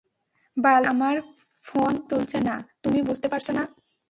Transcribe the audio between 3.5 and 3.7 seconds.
না?